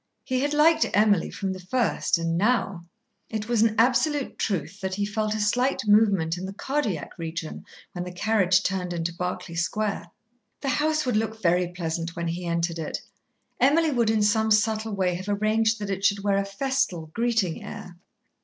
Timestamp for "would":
11.05-11.17, 13.91-14.09